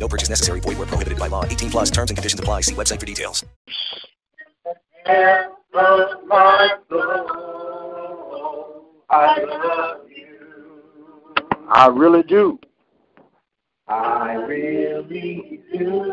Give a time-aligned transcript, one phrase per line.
[0.00, 0.60] No purchase necessary.
[0.60, 1.44] Void where prohibited by law.
[1.44, 2.62] 18 plus terms and conditions apply.
[2.62, 3.44] See website for details.
[6.26, 7.26] my soul,
[9.10, 10.82] I love you.
[11.68, 12.58] I really do.
[13.88, 16.04] I really do.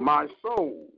[0.00, 0.88] My soul.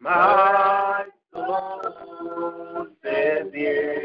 [0.00, 4.04] My soul says yes.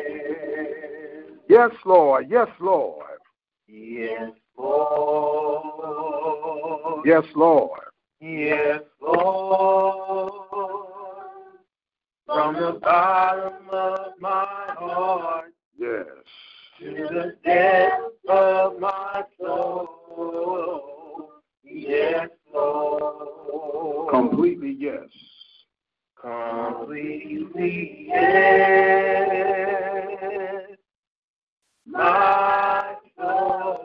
[1.50, 2.30] Yes, Lord.
[2.30, 3.20] Yes, Lord.
[3.68, 6.23] Yes, Lord.
[7.06, 7.80] Yes, Lord.
[8.22, 10.32] Yes, Lord.
[12.26, 14.46] From the bottom of my
[14.78, 16.06] heart Yes.
[16.80, 21.32] to the depths of my soul.
[21.64, 24.10] Yes, Lord.
[24.10, 25.10] Completely yes.
[26.22, 29.34] Completely yes.
[31.86, 33.83] My soul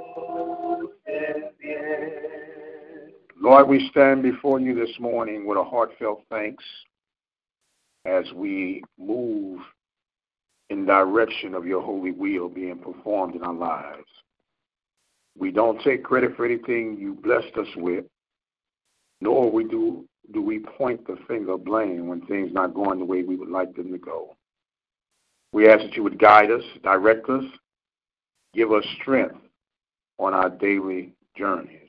[3.48, 6.62] Lord, we stand before you this morning with a heartfelt thanks
[8.04, 9.60] as we move
[10.68, 14.04] in direction of your holy will being performed in our lives.
[15.38, 18.04] We don't take credit for anything you blessed us with,
[19.22, 20.04] nor we do
[20.34, 23.48] do we point the finger of blame when things not going the way we would
[23.48, 24.36] like them to go.
[25.54, 27.44] We ask that you would guide us, direct us,
[28.52, 29.40] give us strength
[30.18, 31.87] on our daily journeys,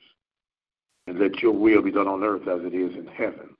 [1.10, 3.50] and let your will be done on earth as it is in heaven.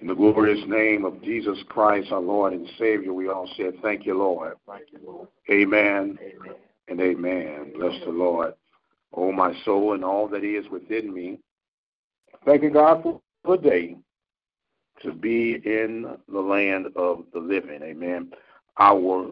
[0.00, 4.06] In the glorious name of Jesus Christ, our Lord and Savior, we all said, Thank
[4.06, 4.54] you, Lord.
[4.66, 5.28] Thank you, Lord.
[5.50, 6.54] Amen Amen.
[6.88, 7.72] and amen.
[7.78, 8.54] Bless the Lord,
[9.12, 11.38] oh my soul, and all that is within me.
[12.46, 13.96] Thanking God for the day
[15.02, 17.82] to be in the land of the living.
[17.82, 18.32] Amen.
[18.78, 19.30] Our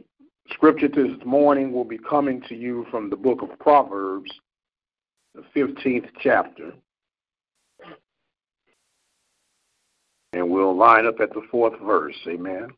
[0.50, 4.30] scripture this morning will be coming to you from the book of Proverbs,
[5.34, 6.74] the 15th chapter.
[10.34, 12.16] And we'll line up at the fourth verse.
[12.26, 12.68] Amen.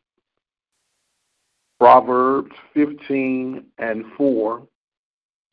[1.79, 4.67] Proverbs 15 and 4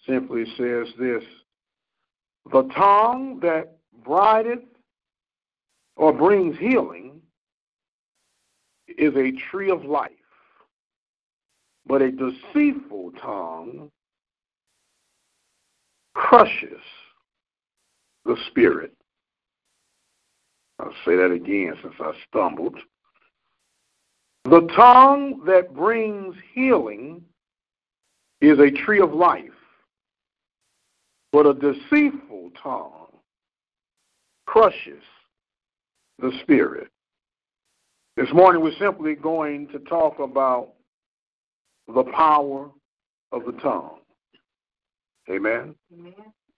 [0.07, 1.25] simply says this
[2.53, 4.65] The tongue that brideth
[5.97, 7.23] or brings healing
[8.99, 10.11] is a tree of life,
[11.87, 13.91] but a deceitful tongue
[16.15, 16.83] crushes
[18.27, 18.95] the spirit.
[20.85, 22.77] I'll say that again since I stumbled.
[24.45, 27.23] The tongue that brings healing
[28.43, 29.45] is a tree of life,
[31.33, 33.07] but a deceitful tongue
[34.47, 35.03] crushes
[36.19, 36.89] the spirit.
[38.17, 40.75] This morning we're simply going to talk about
[41.89, 42.71] the power
[43.33, 44.01] of the tongue.
[45.31, 45.75] Amen.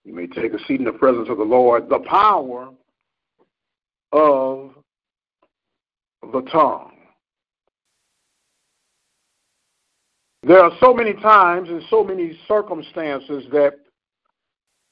[0.05, 1.89] You may take a seat in the presence of the Lord.
[1.89, 2.71] The power
[4.13, 4.73] of
[6.33, 6.93] the tongue.
[10.43, 13.75] There are so many times and so many circumstances that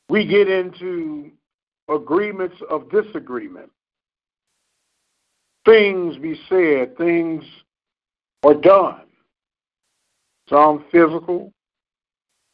[0.08, 1.30] we get into
[1.88, 3.70] agreements of disagreement.
[5.64, 7.44] Things be said, things
[8.42, 9.02] are done.
[10.48, 11.52] Some physical.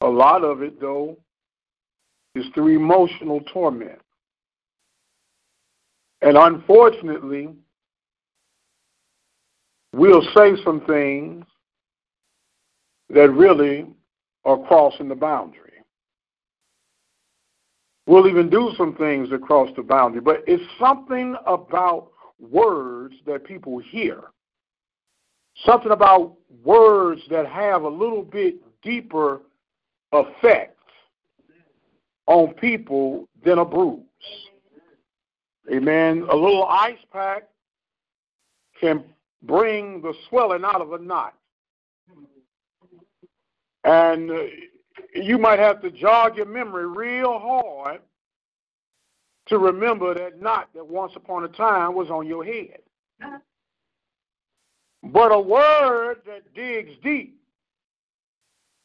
[0.03, 1.16] A lot of it, though,
[2.34, 4.00] is through emotional torment.
[6.22, 7.48] And unfortunately,
[9.92, 11.44] we'll say some things
[13.08, 13.86] that really
[14.44, 15.70] are crossing the boundary.
[18.06, 22.08] We'll even do some things that cross the boundary, but it's something about
[22.41, 24.25] words that people hear.
[25.64, 29.43] Something about words that have a little bit deeper
[30.12, 30.78] effect
[32.26, 34.00] on people than a bruise.
[35.73, 36.27] Amen.
[36.31, 37.49] A little ice pack
[38.81, 39.05] can
[39.43, 41.35] bring the swelling out of a knot.
[43.85, 44.43] And uh,
[45.15, 48.01] you might have to jog your memory real hard
[49.47, 52.79] to remember that knot that once upon a time was on your head.
[55.03, 57.41] But a word that digs deep,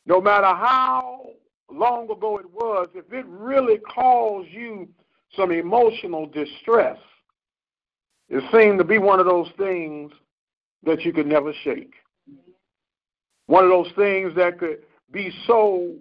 [0.06, 1.28] no matter how
[1.70, 4.88] long ago it was, if it really calls you
[5.36, 6.98] some emotional distress,
[8.30, 10.12] it seemed to be one of those things
[10.84, 11.94] that you could never shake.
[13.48, 14.80] One of those things that could
[15.12, 15.96] be so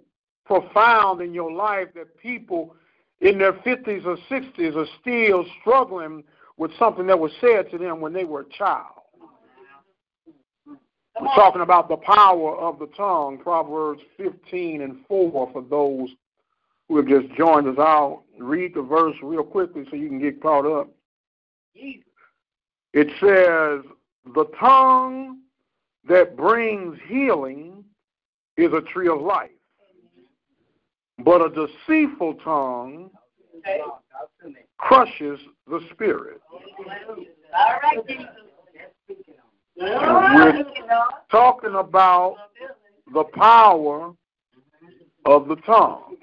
[0.45, 2.75] profound in your life that people
[3.21, 6.23] in their 50s or 60s are still struggling
[6.57, 9.01] with something that was said to them when they were a child.
[11.19, 16.09] We're talking about the power of the tongue, Proverbs 15 and 4 for those
[16.87, 17.75] who have just joined us.
[17.77, 20.89] I'll read the verse real quickly so you can get caught up.
[22.93, 23.83] It says,
[24.33, 25.39] The tongue
[26.07, 27.83] that brings healing
[28.57, 29.49] is a tree of life,
[31.23, 33.09] but a deceitful tongue
[34.77, 36.39] crushes the spirit.
[39.77, 40.63] we're
[41.31, 42.35] talking about
[43.13, 44.13] the power
[45.25, 46.15] of the tongue.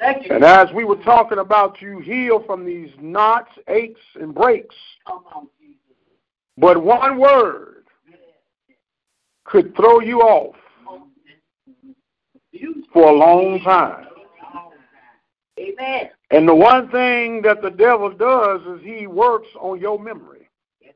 [0.00, 4.74] And as we were talking about, you heal from these knots, aches, and breaks.
[6.56, 7.84] But one word
[9.44, 10.56] could throw you off
[12.92, 14.06] for a long time.
[15.58, 16.10] Amen.
[16.30, 20.48] And the one thing that the devil does is he works on your memory.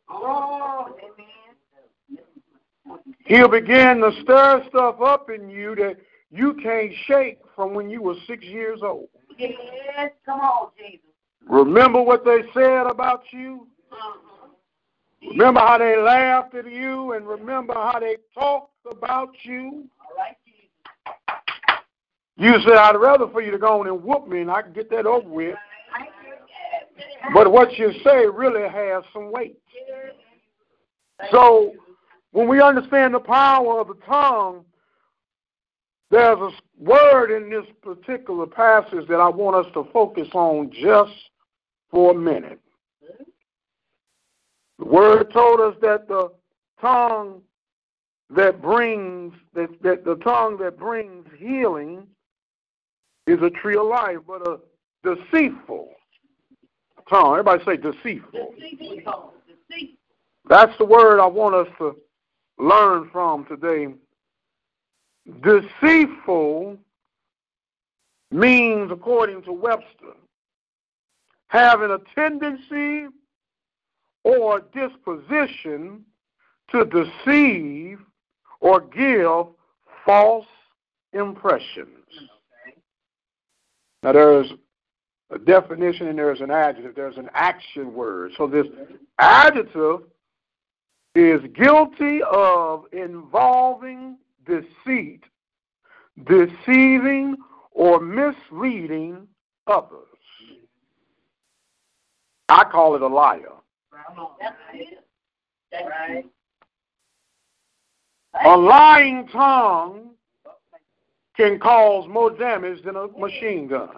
[0.08, 0.96] Oh,
[3.26, 5.96] He'll begin to stir stuff up in you that
[6.34, 9.08] you can't shake from when you were six years old.
[9.38, 11.06] Yes, come on, Jesus.
[11.48, 13.68] Remember what they said about you?
[13.92, 14.48] Uh-huh.
[15.30, 19.88] Remember how they laughed at you and remember how they talked about you?
[20.00, 20.64] All right, Jesus.
[22.36, 24.72] You said, I'd rather for you to go on and whoop me and I can
[24.72, 25.54] get that over with.
[25.96, 26.34] Thank you.
[26.98, 27.30] Yes.
[27.32, 29.58] But what you say really has some weight.
[31.30, 31.72] So
[32.32, 34.64] when we understand the power of the tongue,
[36.14, 41.12] there's a word in this particular passage that I want us to focus on just
[41.90, 42.60] for a minute.
[44.78, 46.30] The word told us that the
[46.80, 47.42] tongue
[48.30, 52.06] that brings that, that the tongue that brings healing
[53.26, 54.58] is a tree of life, but a
[55.02, 55.88] deceitful
[57.08, 57.38] tongue.
[57.38, 58.54] Everybody say deceitful.
[58.56, 59.34] Deceitful.
[59.68, 59.98] Deceitful.
[60.48, 61.96] That's the word I want us to
[62.58, 63.94] learn from today.
[65.42, 66.76] Deceitful
[68.30, 70.14] means, according to Webster,
[71.48, 73.06] having a tendency
[74.24, 76.04] or disposition
[76.70, 78.00] to deceive
[78.60, 79.46] or give
[80.04, 80.46] false
[81.12, 81.88] impressions.
[84.02, 84.52] Now, there's
[85.30, 86.94] a definition and there's an adjective.
[86.94, 88.32] There's an action word.
[88.36, 88.66] So, this
[89.18, 90.02] adjective
[91.14, 95.22] is guilty of involving deceit,
[96.26, 97.36] deceiving,
[97.72, 99.26] or misleading
[99.66, 100.06] others.
[102.48, 103.52] I call it a liar.
[108.44, 110.10] A lying tongue
[111.36, 113.90] can cause more damage than a machine gun.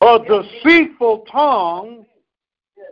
[0.00, 2.06] A deceitful tongue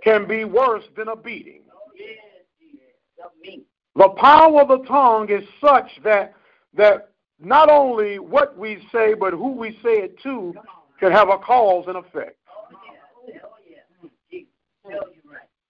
[0.03, 1.63] can be worse than a beating.
[1.95, 2.17] Yes,
[2.59, 2.81] Jesus.
[3.19, 3.63] Help me.
[3.97, 6.35] The power of the tongue is such that
[6.75, 10.55] that not only what we say, but who we say it to
[10.99, 12.37] can have a cause and effect.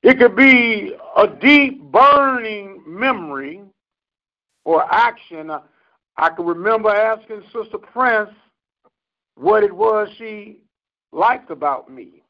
[0.02, 3.62] It could be a deep, burning memory
[4.64, 5.50] or action.
[5.50, 5.60] I,
[6.16, 8.30] I can remember asking Sister Prince
[9.36, 10.58] what it was she
[11.12, 12.22] liked about me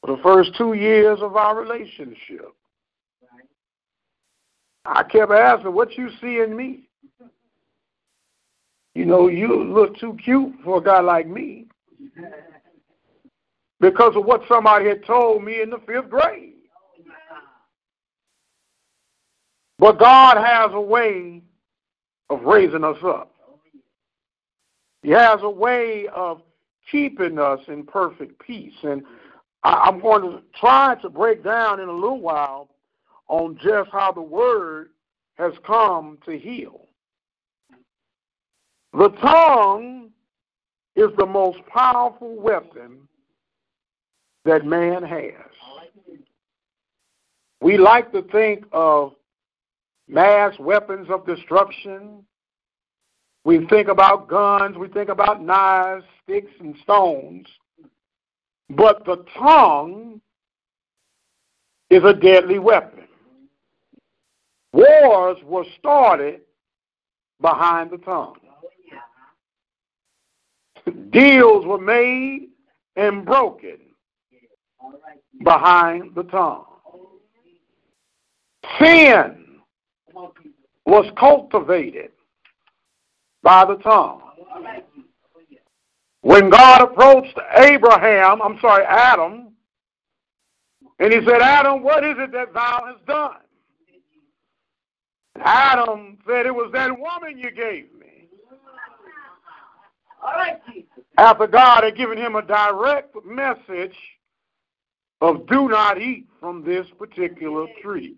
[0.00, 2.52] for the first two years of our relationship.
[4.88, 6.88] I kept asking, what you see in me?
[8.94, 11.66] You know, you look too cute for a guy like me
[13.80, 16.54] because of what somebody had told me in the fifth grade.
[19.78, 21.42] But God has a way
[22.30, 23.32] of raising us up.
[25.02, 26.40] He has a way of
[26.90, 28.74] keeping us in perfect peace.
[28.82, 29.02] And
[29.62, 32.68] I'm going to try to break down in a little while
[33.28, 34.90] on just how the Word
[35.36, 36.86] has come to heal.
[38.92, 40.10] The tongue
[40.96, 43.06] is the most powerful weapon
[44.44, 45.32] that man has.
[47.60, 49.12] We like to think of
[50.08, 52.24] mass weapons of destruction.
[53.44, 57.46] We think about guns, we think about knives, sticks, and stones.
[58.70, 60.20] But the tongue
[61.90, 63.04] is a deadly weapon.
[64.72, 66.40] Wars were started
[67.40, 68.36] behind the tongue.
[71.10, 72.48] Deals were made
[72.96, 73.78] and broken
[75.42, 76.64] behind the tongue.
[78.80, 79.44] Sin
[80.86, 82.10] was cultivated
[83.42, 84.22] by the tongue.
[86.22, 89.52] When God approached Abraham, I'm sorry, Adam,
[90.98, 93.36] and he said, Adam, what is it that thou hast done?
[95.44, 98.28] Adam said, It was that woman you gave me.
[101.16, 103.96] After God had given him a direct message
[105.20, 108.14] of do not eat from this particular tree.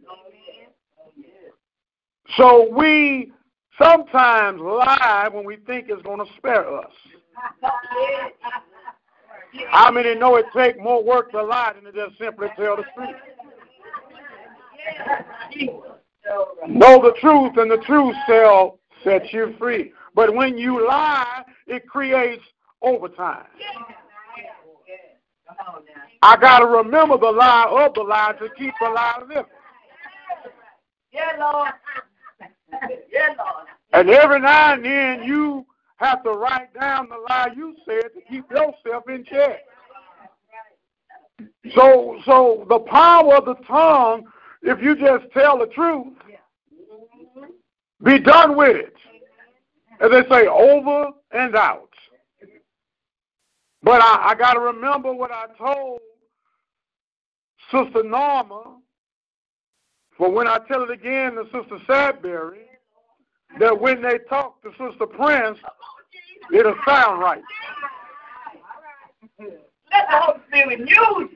[2.37, 3.33] So we
[3.81, 6.93] sometimes lie when we think it's going to spare us.
[9.71, 12.85] How many know it takes more work to lie than to just simply tell the
[12.95, 13.17] truth?
[16.69, 19.93] Know the truth, and the truth shall set you free.
[20.15, 22.43] But when you lie, it creates
[22.83, 23.47] overtime.
[26.23, 29.45] I got to remember the lie of the lie to keep the lie living.
[31.13, 31.71] Yeah, Lord.
[33.11, 33.67] Yeah, Lord.
[33.93, 38.21] And every now and then you have to write down the lie you said to
[38.29, 39.61] keep yourself in check.
[41.75, 44.25] So, so the power of the tongue,
[44.63, 46.15] if you just tell the truth,
[48.03, 48.95] be done with it.
[50.01, 51.91] As they say, over and out.
[53.83, 56.01] But I, I got to remember what I told
[57.71, 58.79] Sister Norma,
[60.17, 62.65] for when I tell it again to Sister Sadberry,
[63.59, 65.59] that when they talk to Sister Prince,
[66.53, 67.43] it'll sound right.
[69.39, 71.31] Let the Holy Spirit use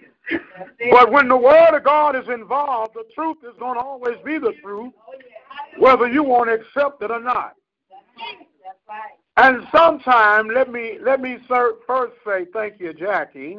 [0.90, 4.38] But when the Word of God is involved, the truth is going to always be
[4.38, 4.92] the truth,
[5.78, 7.54] whether you want to accept it or not.
[9.36, 13.58] And sometimes, let me let me first say thank you, Jackie,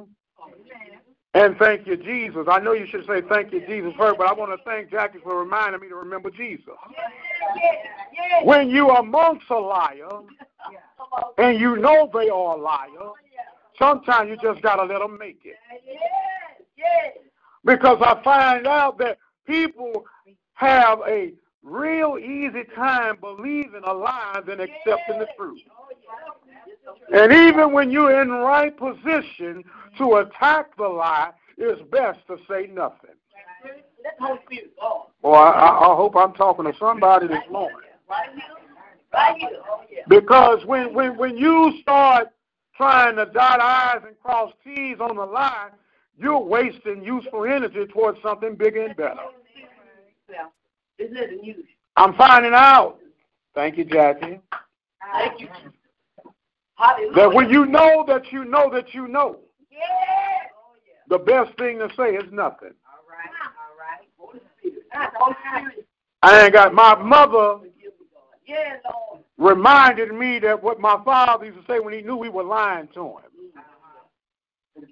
[1.33, 2.47] and thank you, Jesus.
[2.49, 5.19] I know you should say thank you, Jesus first, but I want to thank Jackie
[5.21, 6.73] for reminding me to remember Jesus.
[8.43, 10.07] When you are amongst a liar,
[11.37, 13.11] and you know they are a liar,
[13.77, 15.57] sometimes you just got to let them make it.
[17.63, 19.17] Because I find out that
[19.47, 20.05] people
[20.53, 25.59] have a real easy time believing a lie than accepting the truth.
[27.13, 29.63] And even when you're in right position
[29.97, 33.15] to attack the lie, it's best to say nothing.
[35.21, 37.89] Well, I, I hope I'm talking to somebody this morning.
[40.07, 42.27] Because when, when, when you start
[42.77, 45.71] trying to dot I's and cross T's on the line,
[46.17, 49.19] you're wasting useful energy towards something bigger and better.
[50.97, 51.63] Isn't it unusual?
[51.97, 52.99] I'm finding out.
[53.53, 54.39] Thank you, Jackie.
[55.13, 55.47] Thank you.
[57.15, 59.37] That when you know that you know that you know,
[61.09, 62.73] the best thing to say is nothing.
[62.85, 63.29] All right,
[64.93, 65.71] all right.
[66.21, 67.59] I ain't got my mother
[68.45, 68.77] yeah,
[69.37, 72.87] reminded me that what my father used to say when he knew we were lying
[72.93, 73.34] to him.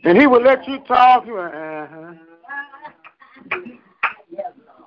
[0.03, 1.23] And he would let you talk.
[1.27, 2.13] Uh-huh.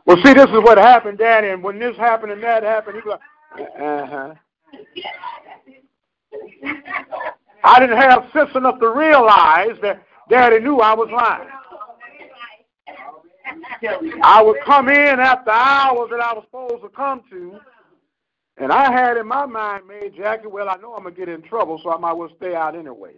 [0.04, 3.08] Well, see, this is what happened, Daddy, and when this happened and that happened, he
[3.08, 4.34] was like, uh-huh.
[7.64, 11.48] I didn't have sense enough to realize that Daddy knew I was lying.
[14.22, 17.58] I would come in after hours that I was supposed to come to,
[18.58, 21.28] and I had in my mind made, Jackie, well, I know I'm going to get
[21.28, 23.14] in trouble, so I might as well stay out anyway.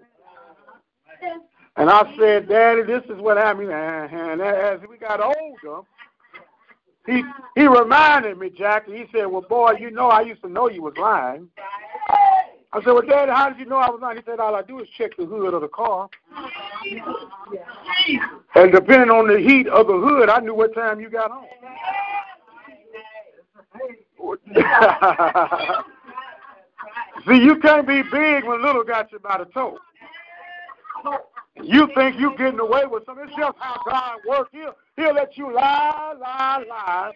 [1.78, 3.70] And I said, Daddy, this is what happened.
[3.70, 5.86] And as we got older,
[7.06, 7.22] he
[7.54, 8.96] he reminded me, Jackie.
[8.96, 11.48] He said, "Well, boy, you know I used to know you was lying."
[12.72, 14.62] I said, "Well, Daddy, how did you know I was lying?" He said, "All I
[14.62, 16.10] do is check the hood of the car,
[18.56, 21.46] and depending on the heat of the hood, I knew what time you got home."
[27.26, 29.78] See, you can't be big when little got you by the toe.
[31.62, 33.26] You think you're getting away with something.
[33.26, 34.50] It's just how God works.
[34.52, 37.12] He'll, he'll let you lie, lie, lie.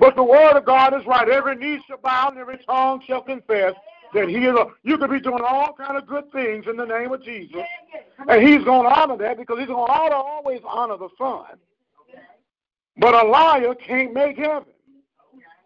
[0.00, 1.28] But the word of God is right.
[1.28, 3.74] Every knee shall bow and every tongue shall confess
[4.14, 6.84] that he is a, you could be doing all kind of good things in the
[6.84, 7.62] name of Jesus.
[8.28, 11.58] And he's going to honor that because he's going to always honor the Son.
[12.96, 14.64] But a liar can't make heaven.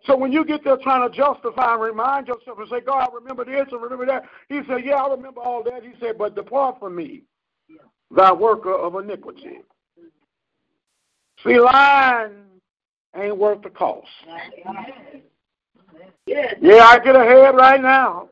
[0.05, 3.15] So when you get there trying to justify and remind yourself and say, God, I
[3.15, 5.83] remember this and remember that, he said, Yeah, I remember all that.
[5.83, 7.23] He said, But depart from me,
[8.15, 9.61] thou worker of iniquity.
[11.45, 12.33] See, lying
[13.17, 14.09] ain't worth the cost.
[16.27, 18.29] Yeah, I get ahead right now.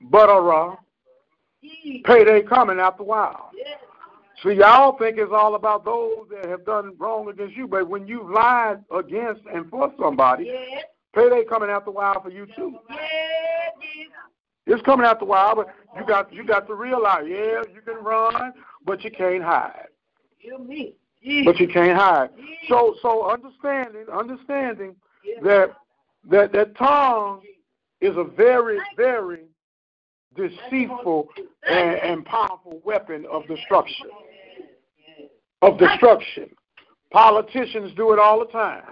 [0.00, 0.76] But a raw.
[2.04, 3.50] Payday coming after a while.
[4.42, 8.06] See, y'all think it's all about those that have done wrong against you, but when
[8.06, 10.52] you lied against and for somebody,
[11.14, 12.78] payday coming after a while for you too.
[14.66, 18.02] It's coming after a while, but you got you got to realize, yeah, you can
[18.04, 18.52] run,
[18.84, 19.86] but you can't hide.
[21.44, 22.30] But you can't hide.
[22.68, 24.96] So so understanding understanding
[25.42, 25.72] that
[26.28, 27.40] that that tongue
[28.00, 29.44] is a very very
[30.36, 31.28] deceitful
[31.68, 34.08] and, and powerful weapon of destruction.
[35.62, 36.50] Of destruction.
[37.10, 38.82] Politicians do it all the time.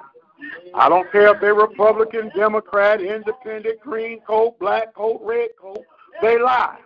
[0.75, 5.85] I don't care if they're Republican, Democrat, Independent, green coat, black coat, red coat.
[6.23, 6.79] They lie.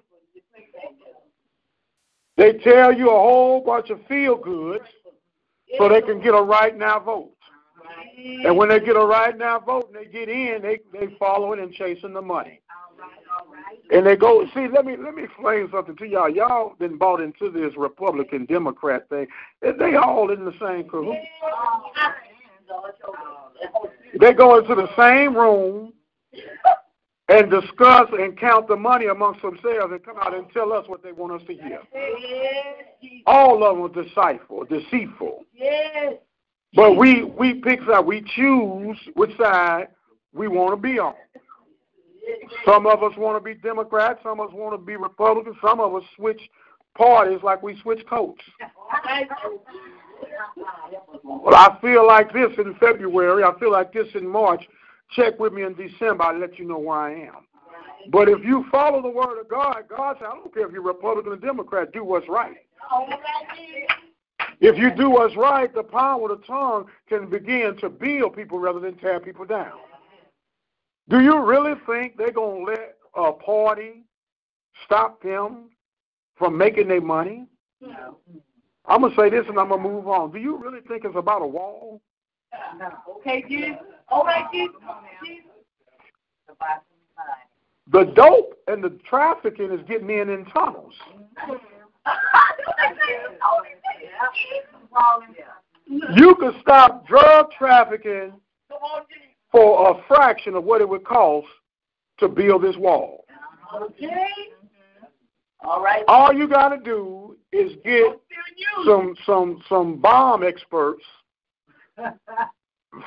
[2.36, 4.84] They tell you a whole bunch of feel goods
[5.76, 7.32] so they can get a right now vote.
[8.44, 11.60] And when they get a right now vote and they get in, they they following
[11.60, 12.60] and chasing the money.
[13.90, 14.68] And they go see.
[14.68, 16.28] Let me let me explain something to y'all.
[16.28, 19.26] Y'all been bought into this Republican Democrat thing.
[19.62, 21.16] They all in the same cahoot.
[24.20, 25.92] They go into the same room
[27.28, 31.02] and discuss and count the money amongst themselves and come out and tell us what
[31.02, 31.80] they want us to hear.
[33.26, 35.44] All of them are deceitful, deceitful.
[36.74, 38.04] But we we pick side.
[38.04, 39.88] We choose which side
[40.32, 41.14] we want to be on.
[42.64, 44.20] Some of us want to be Democrats.
[44.22, 45.56] Some of us want to be Republicans.
[45.62, 46.40] Some of us switch
[46.96, 48.42] parties like we switch coats.
[51.24, 53.44] Well, I feel like this in February.
[53.44, 54.66] I feel like this in March.
[55.12, 56.24] Check with me in December.
[56.24, 57.46] I'll let you know where I am.
[58.10, 60.82] But if you follow the word of God, God said, I don't care if you're
[60.82, 62.56] Republican or Democrat, do what's right.
[64.60, 68.58] If you do what's right, the power of the tongue can begin to build people
[68.58, 69.72] rather than tear people down.
[71.08, 74.04] Do you really think they're going to let a party
[74.84, 75.70] stop them
[76.36, 77.46] from making their money?
[77.80, 78.18] No.
[78.86, 80.32] I'm going to say this and I'm going to move on.
[80.32, 82.00] Do you really think it's about a wall?
[82.78, 82.88] No.
[83.18, 83.76] Okay, Jesus.
[84.08, 84.76] All right, Jesus.
[87.90, 90.94] The dope and the trafficking is getting in in tunnels.
[96.14, 98.32] You could stop drug trafficking
[99.50, 101.46] for a fraction of what it would cost
[102.18, 103.24] to build this wall.
[103.74, 104.28] Okay.
[105.60, 106.04] All right.
[106.08, 108.20] All you got to do is get
[108.84, 111.02] some some some bomb experts.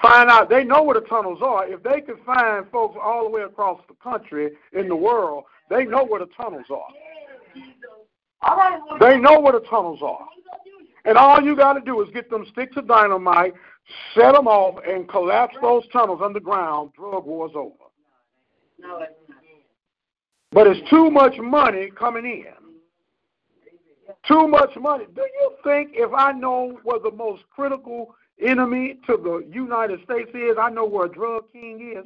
[0.02, 1.68] Find out they know where the tunnels are.
[1.68, 5.86] If they could find folks all the way across the country in the world, they
[5.86, 6.88] know where the tunnels are.
[9.00, 10.28] They know where the tunnels are.
[11.06, 13.54] And all you got to do is get them sticks of dynamite,
[14.14, 16.92] set them off, and collapse those tunnels underground.
[16.94, 17.74] Drug war's over.
[18.80, 19.38] No, it's not.
[20.52, 22.54] But it's too much money coming in.
[24.28, 25.06] Too much money.
[25.16, 30.30] Do you think if I know where the most critical enemy to the United States
[30.34, 32.06] is, I know where a drug king is?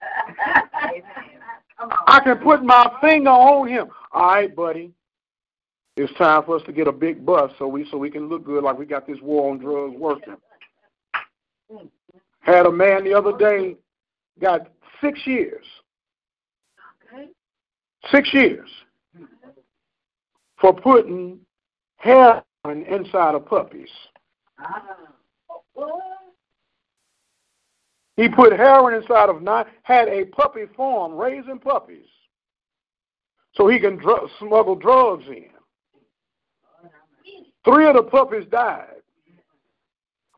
[2.06, 3.88] I can put my finger on him.
[4.12, 4.92] All right, buddy.
[5.98, 8.44] It's time for us to get a big bus so we so we can look
[8.44, 10.36] good like we got this war on drugs working.
[12.38, 13.74] Had a man the other day
[14.40, 14.68] got
[15.00, 15.64] six years.
[18.12, 18.68] Six years
[20.60, 21.40] for putting
[21.96, 22.44] heroin
[22.88, 23.90] inside of puppies.
[28.16, 32.06] He put heroin inside of nine, had a puppy farm raising puppies
[33.54, 35.57] so he can dr- smuggle drugs in.
[37.64, 39.02] Three of the puppies died,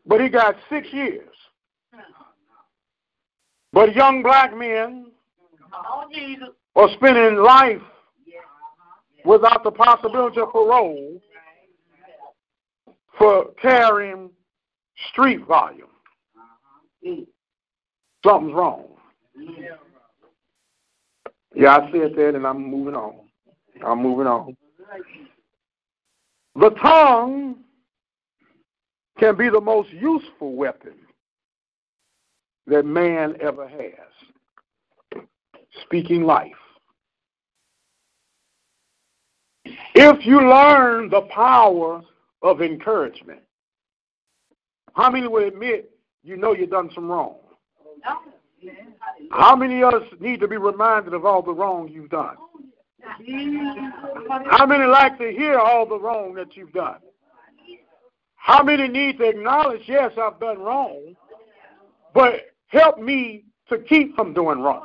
[0.07, 1.29] but he got six years.
[3.73, 5.13] But young black men
[6.75, 7.83] are spending life
[9.25, 11.21] without the possibility of parole
[13.19, 14.31] for carrying
[15.11, 15.87] street volume.
[18.25, 18.87] Something's wrong.
[21.55, 23.15] Yeah, I said that and I'm moving on.
[23.85, 24.57] I'm moving on.
[26.61, 27.57] The tongue
[29.18, 30.92] can be the most useful weapon
[32.66, 35.25] that man ever has.
[35.85, 36.53] Speaking life.
[39.94, 42.03] If you learn the power
[42.42, 43.40] of encouragement,
[44.92, 45.90] how many will admit
[46.23, 47.37] you know you've done some wrong?
[48.07, 48.20] Oh,
[49.31, 52.37] how many of us need to be reminded of all the wrong you've done?
[54.51, 56.99] How many like to hear all the wrong that you've done?
[58.37, 61.15] How many need to acknowledge, yes, I've done wrong,
[62.15, 64.83] but help me to keep from doing wrong?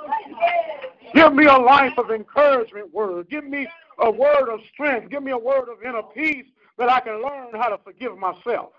[1.13, 3.29] Give me a life of encouragement word.
[3.29, 3.67] Give me
[3.99, 5.09] a word of strength.
[5.09, 6.45] Give me a word of inner peace
[6.77, 8.71] that I can learn how to forgive myself.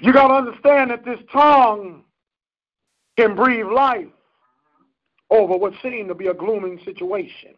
[0.00, 2.04] You got to understand that this tongue
[3.18, 4.06] can breathe life
[5.30, 7.54] over what seemed to be a glooming situation.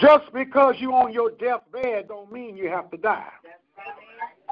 [0.00, 3.28] Just because you're on your deathbed don't mean you have to die.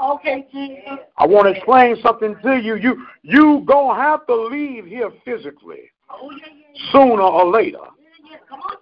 [0.02, 1.00] Okay, Jesus.
[1.16, 2.76] I want to explain something to you.
[2.76, 8.30] You you gonna have to leave here physically Oh, yeah, yeah, sooner or later, yeah,
[8.30, 8.36] yeah.
[8.48, 8.76] Come on,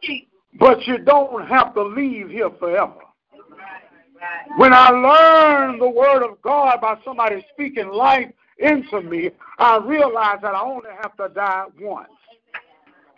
[0.59, 2.94] but you don't have to leave here forever.
[3.33, 4.59] Right, right.
[4.59, 10.42] When I learned the word of God by somebody speaking life into me, I realized
[10.42, 12.09] that I only have to die once.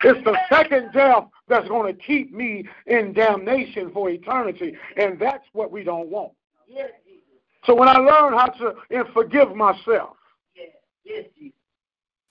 [0.03, 5.43] It's the second death that's going to keep me in damnation for eternity, and that's
[5.53, 6.31] what we don't want.
[6.67, 6.91] Yes,
[7.65, 10.15] So when I learned how to and forgive myself,
[10.55, 10.69] Yes,
[11.03, 11.51] yes,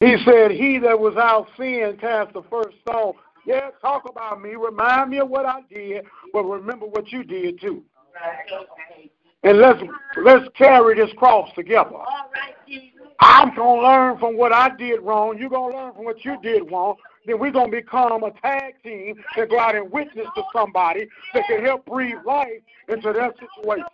[0.00, 3.14] he said, He that was out sin cast the first stone.
[3.46, 4.50] Yeah, talk about me.
[4.54, 7.82] Remind me of what I did, but remember what you did too.
[8.14, 9.10] Right, okay.
[9.44, 9.80] And let's
[10.22, 11.94] let's carry this cross together.
[11.94, 12.98] All right, Jesus.
[13.20, 15.38] I'm gonna learn from what I did wrong.
[15.38, 16.96] You're gonna learn from what you did wrong.
[17.28, 21.44] Then we're gonna become a tag team and go out and witness to somebody that
[21.46, 23.84] can help breathe life into their situation.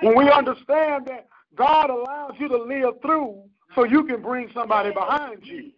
[0.00, 3.42] When we understand that God allows you to live through
[3.74, 5.70] so you can bring somebody behind you.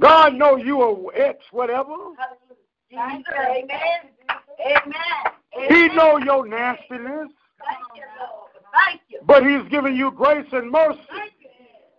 [0.00, 1.94] God know you are ex whatever.
[2.92, 3.68] Amen.
[4.66, 5.68] Amen.
[5.68, 8.02] He know your nastiness, Thank you,
[8.72, 9.20] Thank you.
[9.26, 11.35] but he's giving you grace and mercy Thank you.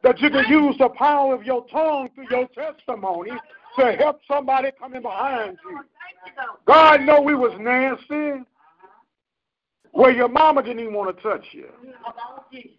[0.08, 3.32] That you can use the power of your tongue through your testimony
[3.78, 5.76] to help somebody coming behind you.
[5.76, 6.60] Thank you, Lord.
[6.66, 8.44] God know we was nasty.
[9.92, 11.68] Where your mama didn't even want to touch you.
[11.82, 12.72] Come on, Jesus.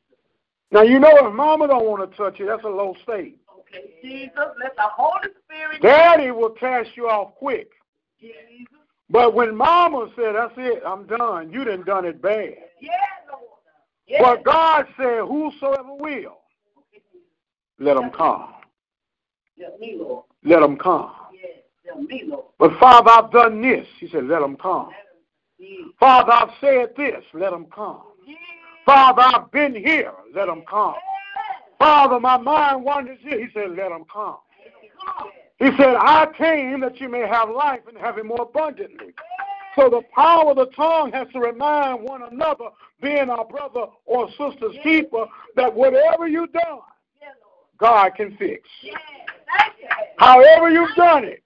[0.70, 3.38] Now you know if mama don't want to touch you, that's a low state.
[3.58, 5.82] Okay, Jesus, let the Holy Spirit.
[5.82, 7.70] Daddy will cast you off quick.
[8.20, 8.36] Jesus.
[9.10, 12.54] But when mama said, That's it, I'm done, you done done it bad.
[12.80, 12.90] Yeah,
[13.30, 13.42] Lord.
[14.06, 14.22] Yeah.
[14.22, 16.37] But God said, Whosoever will,
[17.78, 18.54] let them come.
[19.60, 20.24] Help me, Lord.
[20.44, 21.12] Let them come.
[21.32, 22.44] Yeah, help me, Lord.
[22.58, 23.86] But Father, I've done this.
[23.98, 24.90] He said, Let them come.
[25.98, 27.24] Father, I've said this.
[27.34, 28.02] Let them come.
[28.86, 30.12] Father, I've been here.
[30.34, 30.94] Let them come.
[31.78, 33.38] Father, my mind wanders here.
[33.38, 34.38] He said, Let them come.
[35.58, 39.12] He said, I came that you may have life and have it more abundantly.
[39.74, 42.66] So the power of the tongue has to remind one another,
[43.02, 46.80] being our brother or sister's keeper, that whatever you've done.
[47.78, 48.68] God can fix.
[50.18, 51.42] However you've done it,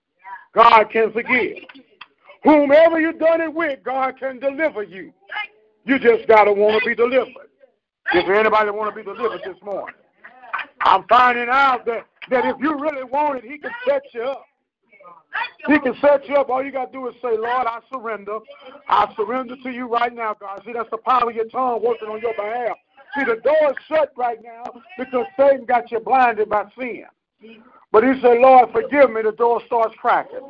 [0.54, 1.58] God can forgive.
[2.44, 5.12] Whomever you've done it with, God can deliver you.
[5.84, 7.48] You just got to want to be delivered.
[8.12, 9.94] There anybody want to be delivered this morning?
[10.80, 14.44] I'm finding out that, that if you really want it, He can set you up.
[15.66, 16.50] He can set you up.
[16.50, 18.38] All you got to do is say, Lord, I surrender.
[18.88, 20.62] I surrender to you right now, God.
[20.64, 22.76] See, that's the power of your tongue working on your behalf.
[23.16, 24.64] See, the door is shut right now
[24.98, 27.04] because Satan got you blinded by sin.
[27.90, 29.22] But he said, Lord, forgive me.
[29.22, 30.40] The door starts cracking.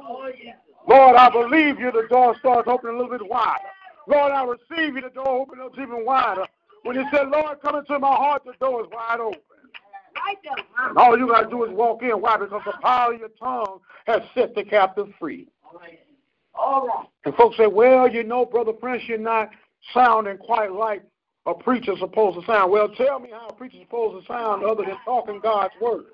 [0.88, 1.90] Lord, I believe you.
[1.90, 3.64] The door starts opening a little bit wider.
[4.06, 5.02] Lord, I receive you.
[5.02, 6.46] The door opens up even wider.
[6.82, 9.40] When he said, Lord, come into my heart, the door is wide open.
[10.88, 12.20] And all you got to do is walk in.
[12.20, 12.36] Why?
[12.36, 15.48] Because the power of your tongue has set the captive free.
[16.54, 17.08] All right.
[17.24, 19.50] And folks say, well, you know, Brother Prince, you're not
[19.94, 21.02] sounding quite like
[21.46, 22.70] a preacher's supposed to sound.
[22.70, 26.04] Well, tell me how a preacher's supposed to sound other than talking God's word.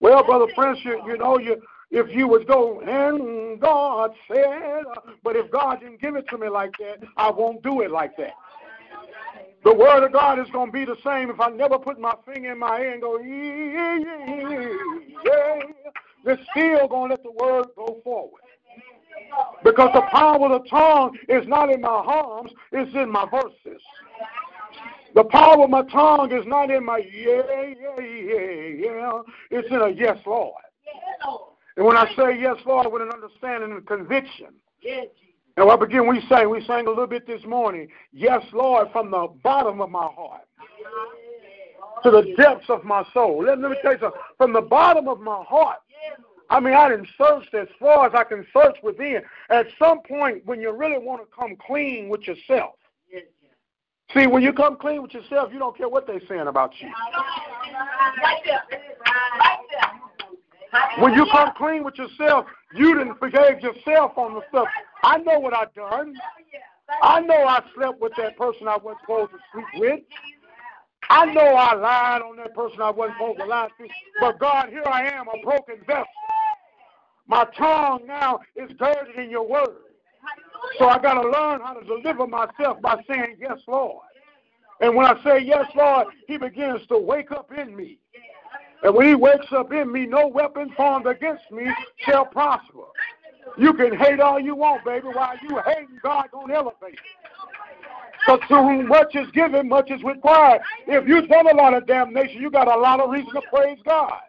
[0.00, 5.12] Well, Brother Prince, you, you know, you if you would go, and God said, uh,
[5.22, 8.16] but if God didn't give it to me like that, I won't do it like
[8.16, 8.32] that.
[9.62, 12.14] The word of God is going to be the same if I never put my
[12.24, 14.68] finger in my ear and go, yeah, yeah,
[15.24, 15.58] yeah.
[16.24, 18.40] They're still going to let the word go forward.
[19.64, 23.80] Because the power of the tongue is not in my arms, it's in my verses.
[25.14, 29.20] The power of my tongue is not in my yeah, yeah, yeah, yeah.
[29.50, 30.54] It's in a yes, Lord.
[31.76, 34.48] And when I say yes, Lord, with an understanding and conviction,
[35.56, 39.10] and what begin we sang, we sang a little bit this morning, yes, Lord, from
[39.10, 40.42] the bottom of my heart
[42.02, 43.44] to the depths of my soul.
[43.44, 44.20] Let, let me tell you something.
[44.38, 45.78] From the bottom of my heart,
[46.52, 49.22] I mean, I didn't search as far as I can search within.
[49.48, 52.74] At some point, when you really want to come clean with yourself,
[53.10, 53.22] Yes,
[54.12, 56.88] see, when you come clean with yourself, you don't care what they're saying about you.
[58.22, 58.62] Right there.
[59.38, 61.02] Right there.
[61.02, 64.68] When you come clean with yourself, you didn't forgave yourself on the stuff.
[65.02, 66.14] I know what I done.
[67.02, 70.00] I know I slept with that person I wasn't supposed to sleep with.
[71.08, 73.88] I know I lied on that person I wasn't supposed to lie to.
[74.20, 76.06] But God, here I am, a broken vessel.
[77.26, 79.76] My tongue now is girded in your word.
[80.78, 84.02] So I got to learn how to deliver myself by saying, Yes, Lord.
[84.80, 87.98] And when I say, Yes, Lord, He begins to wake up in me.
[88.82, 91.66] And when He wakes up in me, no weapon formed against me
[91.98, 92.84] shall prosper.
[93.58, 95.08] You can hate all you want, baby.
[95.08, 96.98] While you hating, God gonna elevate.
[98.24, 100.62] Because to whom much is given, much is required.
[100.86, 103.78] If you tell a lot of damnation, you got a lot of reason to praise
[103.84, 104.20] God.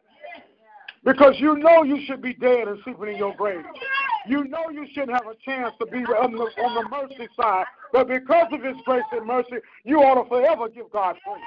[1.03, 3.65] Because you know you should be dead and sleeping in your grave.
[4.27, 7.65] You know you shouldn't have a chance to be on the, on the mercy side.
[7.91, 11.43] But because of His grace and mercy, you ought to forever give God praise.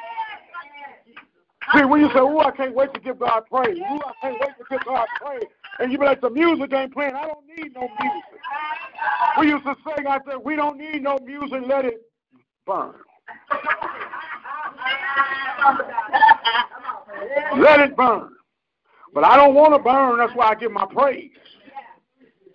[1.74, 3.78] See, when you say, oh, I can't wait to give God praise.
[3.88, 5.48] Oh, I can't wait to give God praise.
[5.80, 7.14] And you be like, the music ain't playing.
[7.14, 8.40] I don't need no music.
[9.40, 11.62] We used to sing, I said, we don't need no music.
[11.66, 12.02] Let it
[12.66, 12.94] burn.
[17.58, 18.30] Let it burn.
[19.14, 20.18] But I don't want to burn.
[20.18, 21.30] That's why I give my praise.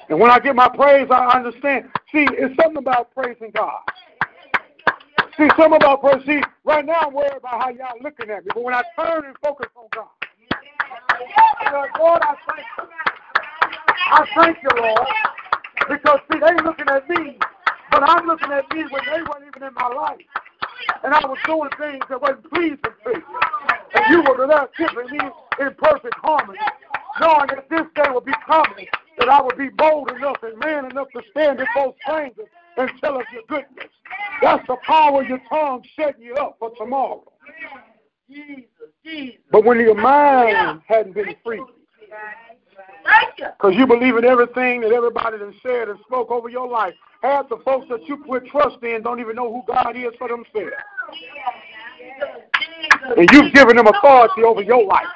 [0.09, 1.85] And when I give my praise, I understand.
[2.11, 3.79] See, it's something about praising God.
[5.37, 6.25] See, something about praise.
[6.25, 8.51] See, right now I'm worried about how y'all looking at me.
[8.53, 10.09] But when I turn and focus on God,
[11.97, 12.83] Lord, I thank you.
[14.11, 15.07] I thank you, Lord.
[15.89, 17.37] Because, see, they looking at me,
[17.89, 20.19] but I'm looking at me when they weren't even in my life.
[21.03, 23.23] And I was doing things that wasn't pleasing to you.
[23.93, 25.19] And you were there keeping me
[25.59, 26.59] in perfect harmony,
[27.19, 28.87] knowing that this day would be coming,
[29.19, 33.19] that I would be bold enough and man enough to stand before strangers and tell
[33.19, 33.89] of your goodness.
[34.41, 37.23] That's the power of your tongue setting you up for tomorrow.
[39.51, 41.61] But when your mind hadn't been free,
[43.35, 47.49] because you believe in everything that everybody that said and spoke over your life, half
[47.49, 50.71] the folks that you put trust in don't even know who God is for themselves.
[53.17, 55.07] And you've given them authority over your life.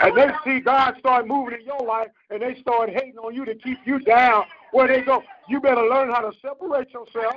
[0.00, 3.44] And they see God start moving in your life and they start hating on you
[3.44, 5.22] to keep you down where they go.
[5.48, 7.34] You better learn how to separate yourself.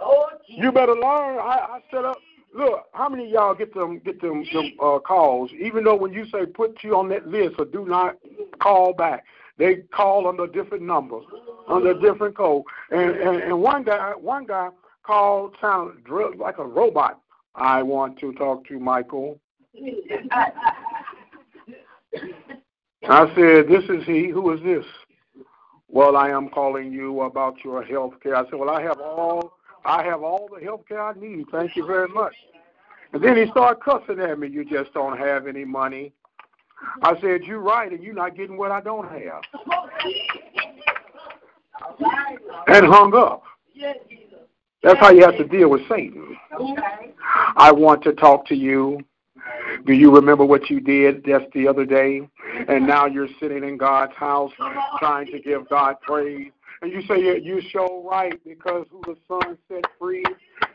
[0.00, 1.38] Oh, You better learn.
[1.38, 2.18] I, I set up.
[2.54, 5.50] Look, how many of y'all get them get them, them uh, calls?
[5.58, 8.16] Even though when you say put you on that list or do not
[8.60, 9.24] call back,
[9.58, 11.24] they call under different numbers,
[11.68, 12.62] under a different code.
[12.90, 14.68] And, and and one guy one guy
[15.02, 16.04] called sound
[16.38, 17.20] like a robot.
[17.54, 19.38] I want to talk to Michael.
[23.08, 24.28] I said, This is he.
[24.28, 24.84] Who is this?
[25.88, 28.36] Well, I am calling you about your health care.
[28.36, 29.52] I said, Well, I have all
[29.84, 31.46] I have all the health care I need.
[31.52, 32.34] Thank you very much.
[33.12, 36.12] And then he started cussing at me, You just don't have any money.
[37.02, 39.42] I said, You're right, and you're not getting what I don't have.
[42.66, 43.42] And hung up.
[44.84, 46.36] That's how you have to deal with Satan.
[47.56, 49.00] I want to talk to you.
[49.86, 52.28] Do you remember what you did just the other day?
[52.68, 54.52] And now you're sitting in God's house
[54.98, 56.52] trying to give God praise.
[56.82, 60.24] And you say you show right because who the Son set free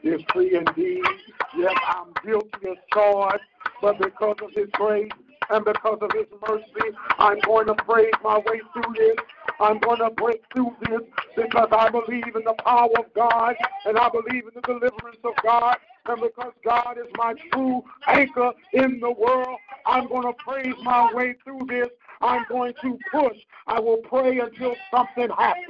[0.03, 1.03] is free indeed.
[1.55, 3.43] Yes, I'm guilty as charged,
[3.79, 5.11] but because of His grace
[5.49, 9.15] and because of His mercy, I'm going to praise my way through this.
[9.59, 11.01] I'm going to break through this
[11.35, 15.33] because I believe in the power of God and I believe in the deliverance of
[15.43, 15.77] God.
[16.05, 21.13] And because God is my true anchor in the world, I'm going to praise my
[21.13, 21.89] way through this.
[22.21, 23.37] I'm going to push.
[23.67, 25.65] I will pray until something happens.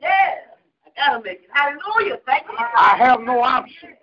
[0.00, 0.38] Yes.
[0.86, 1.48] I gotta make it.
[1.52, 2.18] Hallelujah.
[2.24, 2.56] Thank you.
[2.58, 3.94] I have no option.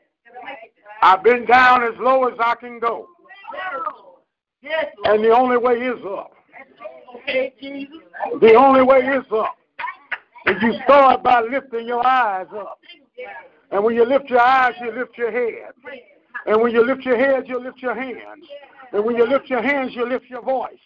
[1.01, 3.07] I've been down as low as I can go.
[4.63, 6.32] Yes, And the only way is up.
[7.15, 7.97] Okay, Jesus.
[8.39, 9.58] The only way is up.
[10.45, 12.80] And you start by lifting your eyes up.
[13.71, 15.73] And when you lift your eyes, you lift your head.
[16.45, 18.45] And when you lift your head, you lift your hands.
[18.93, 20.77] And when you lift your hands, you lift your voice.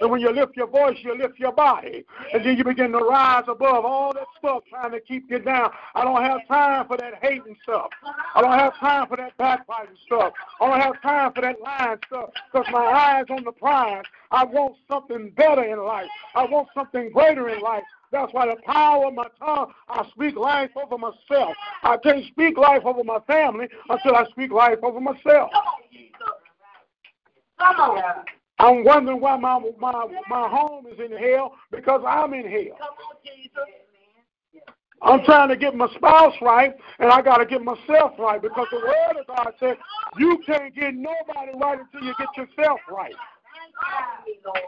[0.00, 2.04] And when you lift your voice, you lift your body.
[2.32, 5.70] And then you begin to rise above all that stuff trying to keep you down.
[5.94, 7.90] I don't have time for that hating stuff.
[8.34, 10.32] I don't have time for that backbiting stuff.
[10.60, 14.04] I don't have time for that lying stuff because my eyes on the prize.
[14.30, 16.08] I want something better in life.
[16.34, 17.82] I want something greater in life.
[18.12, 21.54] That's why the power of my tongue, I speak life over myself.
[21.82, 25.50] I can't speak life over my family until I speak life over myself.
[27.58, 28.04] Come on, Jesus.
[28.04, 28.24] Come on.
[28.60, 32.76] I'm wondering why my my my home is in hell because I'm in hell.
[32.78, 33.68] Come on, Jesus.
[35.02, 38.66] I'm trying to get my spouse right, and I got to get myself right because
[38.72, 39.76] the Word of God says
[40.18, 43.14] you can't get nobody right until you get yourself right.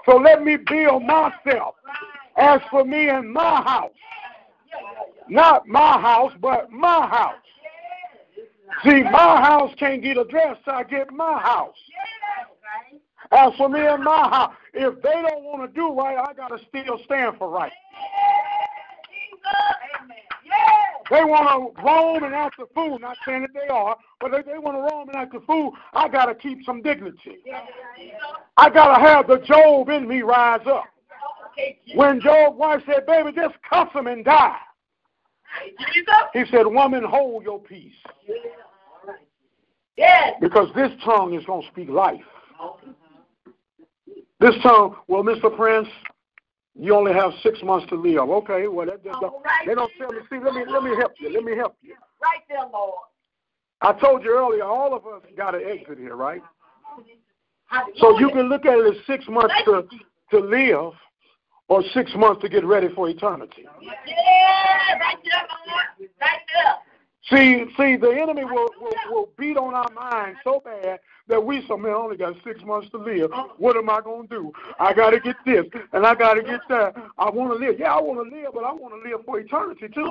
[0.06, 1.74] So let me build myself.
[2.36, 3.92] As for me and my house,
[5.28, 7.34] not my house, but my house.
[8.84, 11.76] See, my house can't get addressed till I get my house.
[13.30, 16.32] Uh, As for me and my house, if they don't want to do right, I
[16.34, 17.72] got to still stand for right.
[21.10, 22.98] They want to roam and act the fool.
[23.00, 25.72] Not saying that they are, but if they want to roam and act the fool,
[25.92, 27.38] I got to keep some dignity.
[28.56, 30.84] I got to have the Job in me rise up.
[31.94, 34.56] When Job's wife said, baby, just cuss him and die.
[36.32, 37.92] He said, woman, hold your peace.
[39.96, 40.34] Yes.
[40.40, 42.20] Because this tongue is going to speak life.
[44.40, 45.54] This time, well, Mr.
[45.54, 45.88] Prince,
[46.74, 48.30] you only have six months to live.
[48.30, 49.66] Okay, well, that, that, All right.
[49.66, 50.20] they don't tell me.
[50.30, 51.30] See, let me let me help you.
[51.32, 51.94] Let me help you.
[52.22, 52.94] Right there, Lord.
[53.82, 56.42] I told you earlier, all of us got an exit here, right?
[57.98, 59.86] So you can look at it as six months to
[60.30, 60.92] to live,
[61.68, 63.66] or six months to get ready for eternity.
[63.80, 66.10] Yeah, right there, Lord.
[66.20, 66.74] Right there.
[67.30, 70.98] See, see, the enemy will, will, will beat on our mind so bad
[71.30, 73.30] that we some man, only got six months to live.
[73.58, 74.52] What am I going to do?
[74.78, 76.94] I got to get this, and I got to get that.
[77.18, 77.78] I want to live.
[77.78, 80.10] Yeah, I want to live, but I want to live for eternity, too.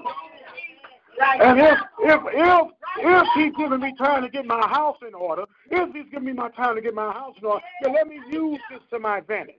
[1.21, 2.67] And if if if
[2.99, 6.33] if he's giving me time to get my house in order, if he's giving me
[6.33, 9.17] my time to get my house in order, then let me use this to my
[9.17, 9.55] advantage.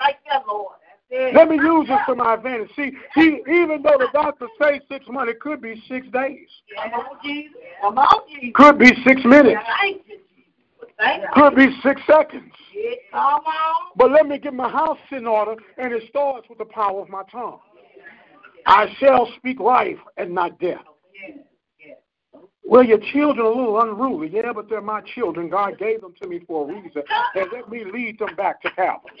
[0.00, 0.74] Right there, Lord.
[1.10, 2.70] Let me use this to my advantage.
[2.76, 6.92] See, he even though the doctor say six months, it could be six days, Come
[6.92, 7.56] on, Jesus.
[7.80, 8.50] Come on, Jesus.
[8.54, 9.60] could be six minutes,
[11.34, 12.52] could be six seconds.
[12.74, 13.92] Yeah, Come on.
[13.96, 17.08] But let me get my house in order, and it starts with the power of
[17.08, 17.60] my tongue.
[18.66, 20.84] I shall speak life and not death.
[22.66, 24.30] Well, your children are a little unruly.
[24.32, 25.50] Yeah, but they're my children.
[25.50, 27.02] God gave them to me for a reason.
[27.34, 29.12] And let me lead them back to Calvary.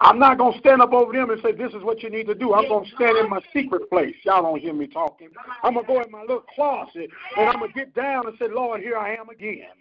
[0.00, 2.26] I'm not going to stand up over them and say, this is what you need
[2.26, 2.52] to do.
[2.52, 4.14] I'm going to stand in my secret place.
[4.24, 5.28] Y'all don't hear me talking.
[5.62, 8.36] I'm going to go in my little closet, and I'm going to get down and
[8.38, 9.72] say, Lord, here I am again.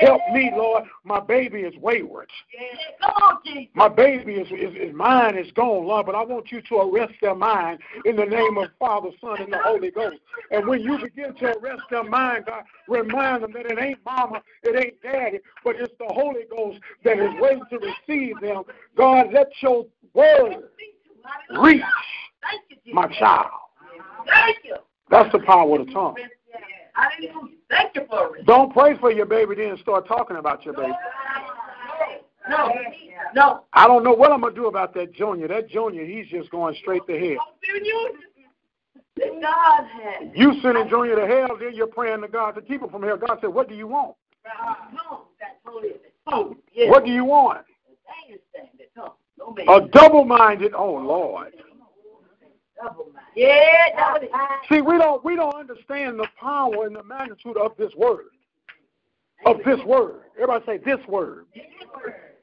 [0.00, 0.84] Help me, Lord.
[1.04, 2.30] My baby is wayward.
[2.52, 3.10] Yes.
[3.20, 3.68] On.
[3.74, 7.14] My baby is, is, is mine is gone, Lord, but I want you to arrest
[7.20, 10.16] their mind in the name of Father, Son, and the Holy Ghost.
[10.50, 14.42] And when you begin to arrest their mind, God, remind them that it ain't mama,
[14.62, 18.62] it ain't daddy, but it's the Holy Ghost that is waiting to receive them.
[18.96, 20.64] God, let your word
[21.60, 21.82] reach
[22.42, 22.94] Thank you, Jesus.
[22.94, 23.50] my child.
[24.26, 24.76] Thank you.
[25.10, 26.16] That's the power of the tongue.
[26.92, 27.56] Hallelujah.
[27.70, 28.46] Thank you for it.
[28.46, 30.92] Don't pray for your baby, then start talking about your baby.
[32.48, 32.72] No,
[33.34, 33.64] no.
[33.72, 35.48] I don't know what I'm going to do about that junior.
[35.48, 37.46] That junior, he's just going straight to hell.
[39.42, 39.86] God.
[40.34, 43.16] You sending Junior to hell, then you're praying to God to keep him from hell.
[43.16, 44.16] God said, What do you want?
[44.92, 45.90] No, that's holy.
[46.26, 46.90] Oh, yes.
[46.90, 47.64] What do you want?
[48.06, 48.90] Dang it, dang it.
[48.96, 49.68] No, no, man.
[49.68, 51.52] A double minded, oh Lord.
[52.82, 53.26] Double mind.
[53.36, 54.28] Yeah, double.
[54.68, 58.26] See, we don't we don't understand the power and the magnitude of this word.
[59.46, 60.22] Of this word.
[60.34, 61.46] Everybody say this word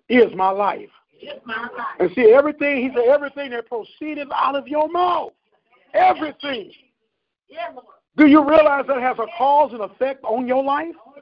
[0.10, 0.90] is my life.
[1.22, 1.98] It's my life.
[2.00, 5.34] And see everything, he said, everything that proceeded out of your mouth.
[5.94, 6.72] Everything.
[7.50, 7.86] Yeah, Lord.
[8.18, 10.94] Do you realize that has a cause and effect on your life?
[11.06, 11.14] Oh.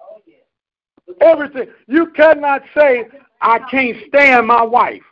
[0.00, 1.14] Oh, yeah.
[1.20, 1.66] Everything.
[1.86, 3.06] You cannot say,
[3.40, 5.02] I can't stand my wife.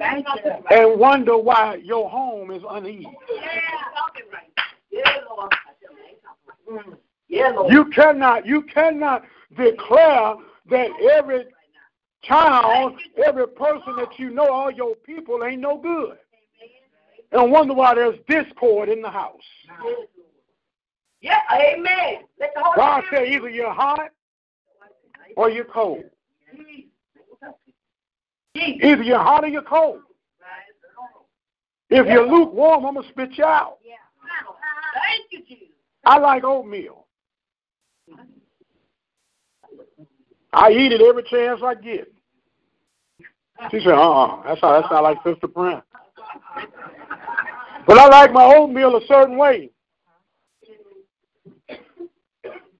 [0.00, 3.06] And wonder why your home is uneasy.
[3.34, 3.60] Yeah.
[4.90, 5.52] Yeah, Lord.
[7.28, 7.72] Yeah, Lord.
[7.72, 9.24] You cannot, you cannot
[9.56, 10.34] declare
[10.70, 11.46] that every
[12.22, 16.16] child, every person that you know, all your people ain't no good.
[17.32, 19.36] And wonder why there's discord in the house.
[21.20, 22.24] Yeah, amen.
[22.38, 24.10] Let the Holy God said either you're hot
[25.36, 26.04] or you're cold.
[28.54, 30.00] Either you're hot or you're cold.
[31.88, 33.78] If you're lukewarm, I'm going to spit you out.
[34.94, 35.74] Thank you, Jesus.
[36.04, 37.06] I like oatmeal.
[40.52, 42.12] I eat it every chance I get.
[43.70, 45.84] She said, uh-uh, that's how that sounds like Sister Brent.
[47.86, 49.70] But I like my oatmeal a certain way.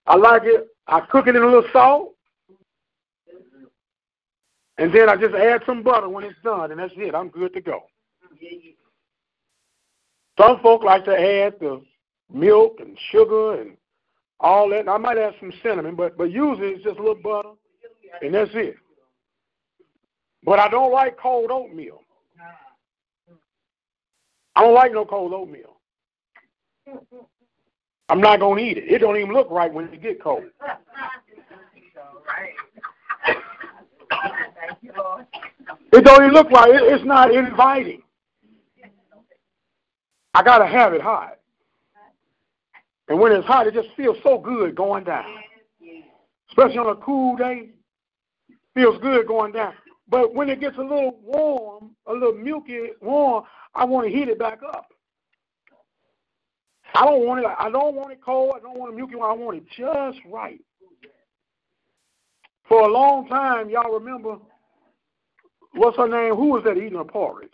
[0.06, 2.14] I like it, I cook it in a little salt,
[4.80, 7.14] and then I just add some butter when it's done, and that's it.
[7.14, 7.82] I'm good to go.
[10.38, 11.82] Some folk like to add the
[12.32, 13.76] milk and sugar and
[14.40, 14.88] all that.
[14.88, 17.50] I might add some cinnamon, but but usually it's just a little butter,
[18.22, 18.76] and that's it.
[20.44, 22.00] But I don't like cold oatmeal.
[24.56, 25.76] I don't like no cold oatmeal.
[28.08, 28.90] I'm not gonna eat it.
[28.90, 30.44] It don't even look right when it get cold.
[34.82, 38.02] It don't even look like it, it's not inviting.
[40.34, 41.38] I gotta have it hot.
[43.08, 45.26] And when it's hot, it just feels so good going down.
[46.48, 47.70] especially on a cool day.
[48.74, 49.74] Feels good going down.
[50.08, 54.28] But when it gets a little warm, a little milky warm, I want to heat
[54.28, 54.86] it back up.
[56.94, 57.46] I don't want it.
[57.58, 58.54] I don't want it cold.
[58.56, 59.14] I don't want it milky.
[59.14, 60.60] I want it just right.
[62.68, 64.38] For a long time, y'all remember
[65.74, 66.34] what's her name?
[66.34, 67.50] Who was that eating her porridge?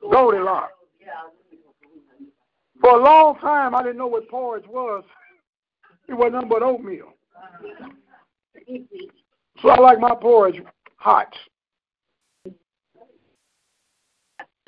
[0.00, 0.72] Goldilocks.
[2.80, 5.04] For a long time, I didn't know what porridge was.
[6.06, 7.14] It was nothing but oatmeal.
[9.62, 10.62] So I like my porridge
[10.96, 11.34] hot.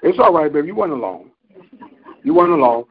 [0.03, 0.69] It's all right, baby.
[0.69, 1.31] You weren't alone.
[2.25, 2.85] You weren't alone.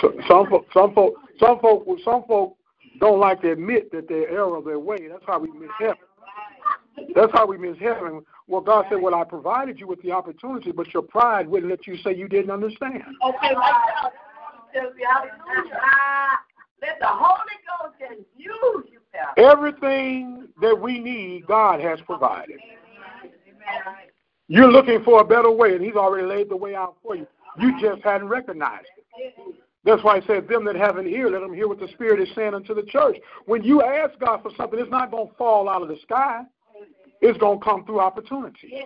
[0.00, 2.56] So, some folk, some folk, some folk, some folk
[3.00, 5.08] don't like to admit that they're error of their way.
[5.08, 5.96] That's how we miss heaven.
[7.14, 8.24] That's how we miss heaven.
[8.46, 11.86] Well, God said, "Well, I provided you with the opportunity, but your pride wouldn't let
[11.86, 14.10] you say you didn't understand." Okay, ah,
[16.82, 19.00] Let the Holy Ghost use you,
[19.36, 22.58] Everything that we need, God has provided.
[24.48, 27.26] You're looking for a better way, and He's already laid the way out for you.
[27.58, 29.34] You just hadn't recognized it.
[29.84, 32.20] That's why I said, Them that have an ear, let them hear what the Spirit
[32.20, 33.16] is saying unto the church.
[33.46, 36.42] When you ask God for something, it's not going to fall out of the sky,
[37.24, 38.84] it's going to come through opportunity.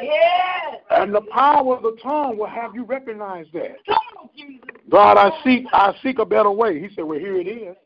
[0.00, 0.76] Yes.
[0.90, 3.76] And the power of the tongue will have you recognize that.
[4.88, 6.80] God, I seek I seek a better way.
[6.80, 7.76] He said, Well, here it is.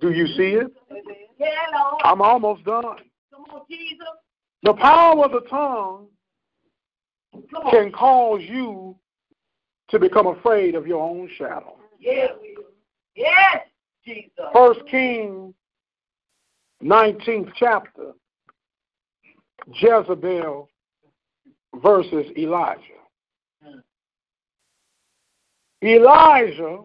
[0.00, 0.72] Do you see it?
[1.38, 1.98] Hello.
[2.02, 2.82] I'm almost done.
[3.30, 4.06] Come on, Jesus.
[4.62, 6.06] The power of the tongue
[7.70, 8.96] can cause you
[9.90, 11.76] to become afraid of your own shadow.
[11.98, 12.30] Yes.
[13.14, 13.66] Yes,
[14.04, 14.32] Jesus.
[14.54, 15.52] First King,
[16.82, 18.12] 19th chapter,
[19.74, 20.68] Jezebel
[21.82, 22.82] versus Elijah.
[25.82, 26.80] Elijah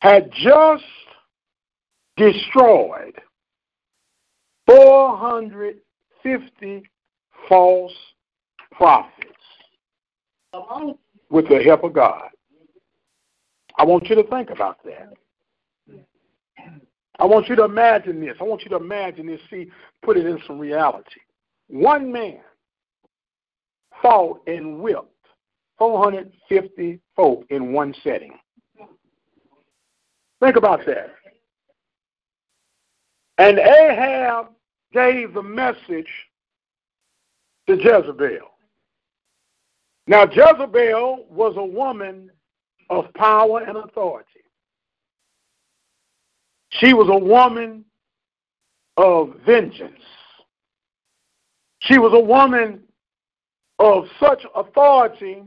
[0.00, 0.84] had just
[2.16, 3.14] destroyed
[4.66, 6.82] 450
[7.48, 7.92] false
[8.72, 9.28] prophets
[11.30, 12.28] with the help of God.
[13.78, 15.14] I want you to think about that.
[17.22, 18.34] I want you to imagine this.
[18.40, 19.70] I want you to imagine this, see,
[20.02, 21.20] put it in some reality.
[21.68, 22.40] One man
[24.02, 25.06] fought and whipped
[25.78, 28.34] 450 folk in one setting.
[30.42, 31.14] Think about that.
[33.38, 34.48] And Ahab
[34.92, 36.10] gave the message
[37.68, 38.48] to Jezebel.
[40.08, 42.32] Now, Jezebel was a woman
[42.90, 44.31] of power and authority.
[46.72, 47.84] She was a woman
[48.96, 50.00] of vengeance.
[51.80, 52.80] She was a woman
[53.78, 55.42] of such authority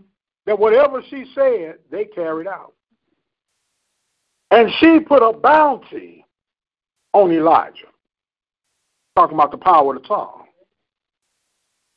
[0.46, 2.74] that whatever she said, they carried out.
[4.52, 6.26] And she put a bounty
[7.14, 7.88] on Elijah.
[9.16, 10.44] Talking about the power of the tongue.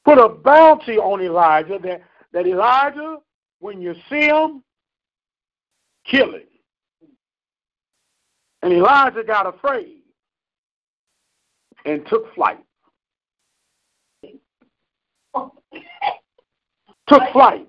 [0.05, 2.03] Put a bounty on Elijah that,
[2.33, 3.17] that Elijah,
[3.59, 4.63] when you see him,
[6.07, 6.43] kill him.
[8.63, 9.99] And Elijah got afraid
[11.85, 12.59] and took flight.
[17.07, 17.67] Took flight.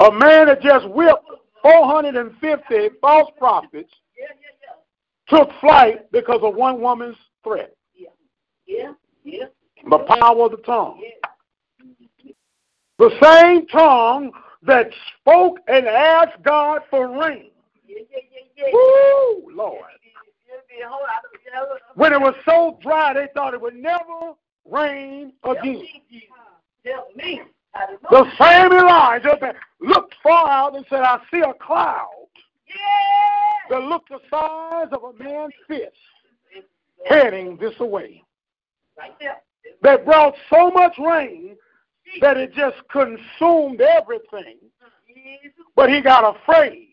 [0.00, 1.24] A man that just whipped
[1.62, 3.92] 450 false prophets
[5.28, 7.72] took flight because of one woman's threat.
[9.88, 11.00] The power of the tongue.
[12.98, 14.32] The same tongue
[14.62, 14.90] that
[15.20, 17.50] spoke and asked God for rain.
[18.72, 19.84] Woo, Lord.
[21.94, 24.34] When it was so dry, they thought it would never
[24.64, 25.86] rain again.
[28.10, 32.08] The same Elijah that looked far out and said, I see a cloud
[33.68, 35.96] that looked the size of a man's fist
[37.06, 38.24] heading this away.
[39.82, 41.56] That brought so much rain
[42.20, 44.56] that it just consumed everything.
[45.76, 46.89] But he got afraid.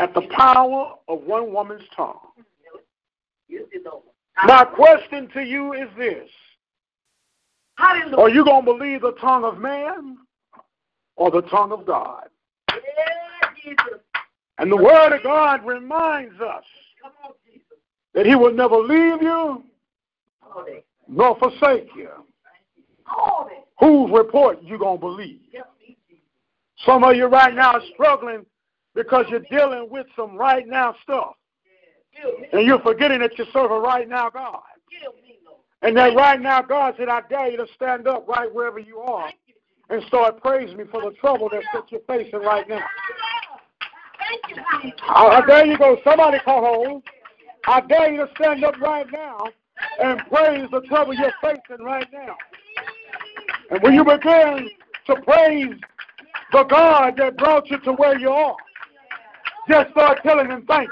[0.00, 2.16] At the power of one woman's tongue.
[3.48, 4.02] Yes, it's over.
[4.46, 6.28] My question to you is this
[7.78, 10.16] Are you going to believe the tongue of man
[11.16, 12.28] or the tongue of God?
[14.58, 16.64] And the Word of God reminds us
[17.02, 17.62] Come on, Jesus.
[18.14, 19.64] that He will never leave you
[21.08, 22.08] nor forsake you.
[23.80, 25.40] Whose report you going to believe?
[25.52, 26.24] Help me, Jesus.
[26.86, 28.46] Some of you right now are struggling
[28.94, 31.34] because you're dealing with some right now stuff.
[32.52, 34.60] And you're forgetting that you serve a right now God.
[35.82, 38.98] And that right now God said, I dare you to stand up right wherever you
[38.98, 39.30] are
[39.88, 42.84] and start praising me for the trouble that, you're facing right now.
[45.08, 45.98] Uh, there you go.
[46.04, 47.02] Somebody call home.
[47.66, 49.38] I dare you to stand up right now
[50.02, 52.36] and praise the trouble you're facing right now.
[53.70, 54.70] And when you begin
[55.06, 55.74] to praise
[56.52, 58.56] the God that brought you to where you are,
[59.70, 60.88] just start telling him thank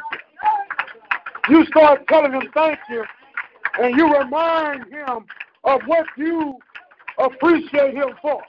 [1.49, 1.57] you.
[1.57, 3.05] You start telling him thank you,
[3.81, 5.25] and you remind him
[5.65, 6.55] of what you
[7.19, 8.41] appreciate him for.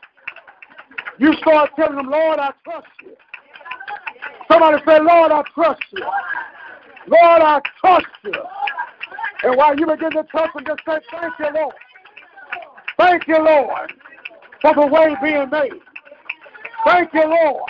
[1.17, 3.15] You start telling him, Lord, I trust you.
[4.51, 6.03] Somebody say, Lord, I trust you.
[7.07, 8.33] Lord, I trust you.
[9.43, 11.75] And while you begin to trust him, just say, thank you, Lord.
[12.97, 13.93] Thank you, Lord,
[14.61, 15.81] for the way being made.
[16.85, 17.69] Thank you, Lord,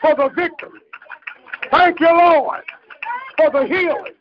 [0.00, 0.80] for the victory.
[1.70, 2.62] Thank you, Lord,
[3.36, 4.14] for the healing.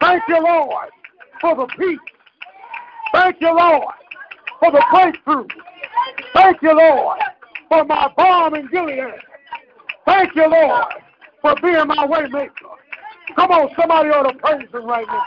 [0.00, 0.88] Thank you, Lord,
[1.40, 1.98] for the peace.
[3.12, 3.94] Thank you, Lord,
[4.60, 5.46] for the breakthrough.
[6.34, 7.18] Thank you, Lord,
[7.68, 9.14] for my balm in Gilead.
[10.06, 10.94] Thank you, Lord,
[11.40, 12.50] for being my waymaker.
[13.36, 15.24] Come on, somebody ought to praise him right now.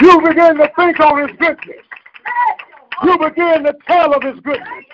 [0.00, 1.84] You begin to think on his goodness.
[3.04, 4.84] You begin to tell of his goodness.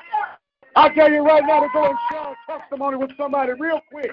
[0.77, 2.24] I tell you right now to go and a
[2.65, 4.13] testimony with somebody real quick.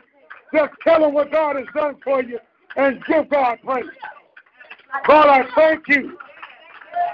[0.53, 2.39] Just tell them what God has done for you
[2.75, 3.85] and give God praise.
[5.07, 6.17] God, I thank you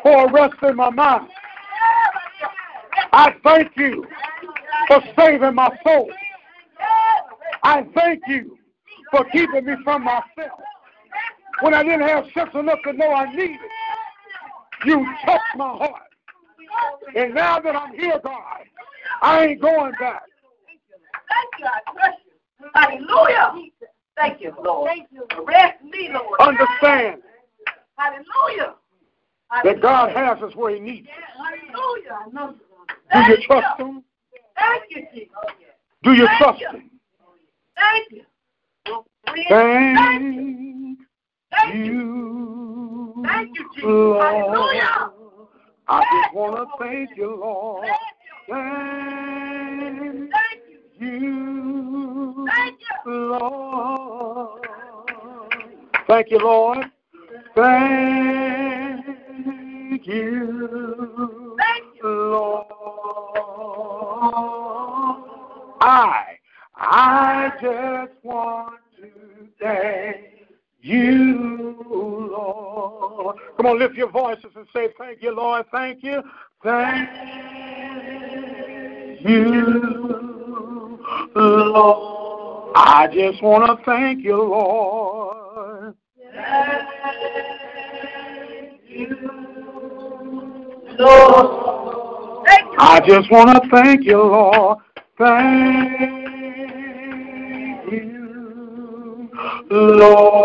[0.04, 1.28] for arresting my mind.
[3.14, 4.06] I thank you
[4.88, 6.10] for saving my soul.
[7.64, 8.58] I thank you
[9.12, 10.60] for keeping me from myself.
[11.62, 13.58] When I didn't have sense enough to know I needed,
[14.86, 16.04] you touched my heart.
[17.16, 18.64] And now that I'm here, God,
[19.22, 20.24] I ain't going back.
[21.30, 21.66] Thank you.
[21.66, 22.70] I trust you.
[22.74, 23.70] Hallelujah.
[24.16, 24.90] Thank you, Lord.
[24.90, 25.26] Thank you.
[25.38, 26.40] Arrest me, Lord.
[26.40, 27.22] Understand
[27.98, 28.76] Hallelujah.
[29.64, 31.14] that God has us where He needs us.
[32.34, 32.54] Hallelujah.
[33.14, 34.04] Do you trust Him?
[34.58, 35.32] Thank you, Jesus.
[36.04, 36.60] Do you trust.
[36.60, 36.92] Him?
[37.76, 38.24] Thank you.
[39.26, 39.48] Thank
[41.52, 41.92] Thank you.
[41.94, 43.88] you, Thank you, Jesus.
[43.88, 45.12] Hallelujah.
[45.88, 47.86] I just want to thank you, Lord.
[47.86, 47.98] Thank
[48.50, 50.47] Thank you.
[51.00, 53.12] You, Thank you.
[53.12, 54.68] Lord.
[56.08, 56.86] Thank you, Lord.
[57.56, 59.06] Thank
[60.08, 62.08] you, Thank you.
[62.08, 62.66] Lord.
[65.82, 66.38] I,
[66.76, 69.10] I just want to
[69.62, 70.18] thank
[70.82, 73.38] you, Lord.
[73.58, 75.66] Come on, lift your voices and say, Thank you, Lord.
[75.72, 76.22] Thank you.
[76.64, 77.10] Thank
[79.22, 79.97] you, Lord.
[81.80, 85.96] I just want to thank you, Lord.
[86.34, 86.82] Thank
[88.88, 89.18] you.
[91.00, 92.46] Lord.
[92.80, 94.80] I just want to thank you, Lord.
[95.18, 96.32] Thank
[97.92, 99.30] you,
[99.70, 100.38] Lord.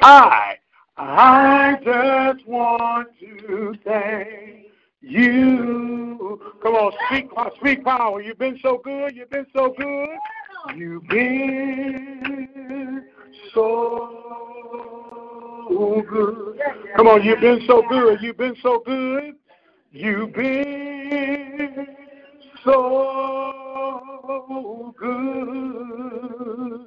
[0.00, 0.56] I,
[0.96, 4.47] I just want to thank
[5.08, 6.40] you.
[6.62, 7.30] Come on, speak,
[7.60, 8.20] speak power.
[8.20, 9.16] You've been so good.
[9.16, 10.08] You've been so good.
[10.76, 13.04] You've been
[13.54, 14.14] so
[16.08, 16.60] good.
[16.96, 18.18] Come on, you've been so good.
[18.20, 19.36] You've been so good.
[19.92, 21.86] You've been
[22.64, 24.02] so
[24.98, 26.86] good.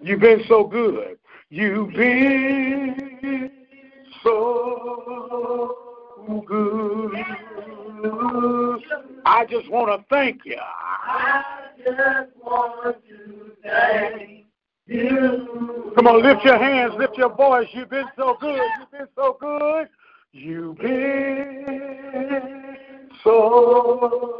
[0.00, 1.18] You've been so good.
[1.48, 3.50] You've been
[4.22, 5.85] so
[6.46, 7.12] good.
[9.24, 10.58] I just want to thank you.
[10.60, 11.42] I
[11.78, 14.44] just want to thank
[14.86, 15.92] you.
[15.96, 17.66] Come on, lift your hands, lift your voice.
[17.72, 18.60] You've been so good.
[18.78, 19.88] You've been so good.
[20.32, 22.66] You've been
[23.24, 24.30] so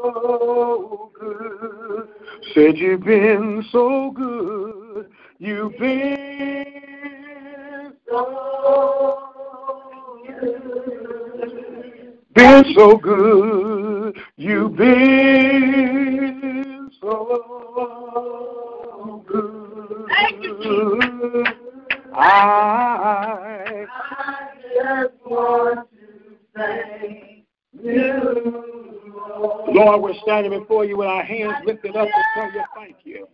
[1.18, 2.09] good.
[2.55, 5.11] Said you've been so good.
[5.39, 6.66] You've been
[8.09, 9.36] so.
[12.35, 14.16] Been so good.
[14.37, 20.07] You've been so good.
[20.09, 21.45] Thank you,
[22.14, 25.97] I I just want to
[26.55, 27.45] thank
[27.83, 28.62] you.
[29.68, 33.27] Lord, we're standing before you with our hands lifted up to tell you thank you.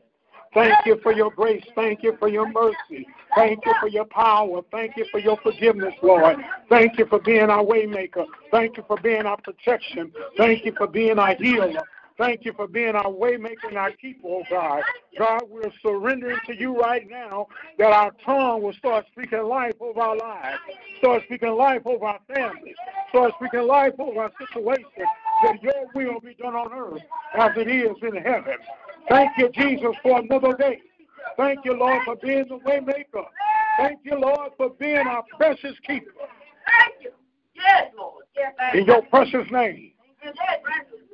[0.54, 1.64] Thank you for your grace.
[1.74, 3.06] Thank you for your mercy.
[3.34, 4.60] Thank you for your power.
[4.70, 6.36] Thank you for your forgiveness, Lord.
[6.68, 8.26] Thank you for being our waymaker.
[8.50, 10.12] Thank you for being our protection.
[10.36, 11.82] Thank you for being our healer.
[12.18, 14.82] Thank you for being our waymaker and our keeper, oh God.
[15.18, 17.46] God, we're surrendering to you right now
[17.78, 20.58] that our tongue will start speaking life over our lives,
[20.98, 22.76] start speaking life over our families,
[23.08, 25.08] start speaking life over our situations,
[25.42, 27.02] that your will be done on earth
[27.34, 28.54] as it is in heaven.
[29.08, 30.80] Thank you, Jesus, for another day.
[31.36, 33.24] Thank you, Lord, for being the way maker.
[33.78, 36.10] Thank you, Lord, for being our precious keeper.
[36.80, 37.10] Thank you.
[37.54, 38.24] Yes, Lord.
[38.36, 39.92] Yes, In your precious name,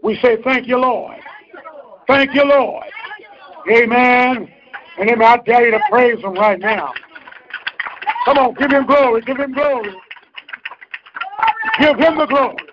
[0.03, 1.17] we say thank you, Lord.
[2.07, 2.85] Thank you, Lord.
[3.71, 4.49] Amen.
[4.99, 5.23] And amen.
[5.23, 6.93] I dare you to praise him right now.
[8.25, 9.23] Come on, give him glory.
[9.23, 9.95] Give him glory.
[11.81, 12.68] Give him the glory.